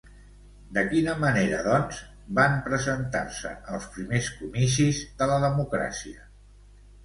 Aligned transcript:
De 0.77 0.83
quina 0.93 1.13
manera, 1.23 1.59
doncs, 1.67 1.99
van 2.41 2.57
presentar-se 2.69 3.53
als 3.77 3.87
primers 3.99 4.33
comicis 4.41 5.07
de 5.23 5.33
la 5.35 5.41
democràcia? 5.49 6.29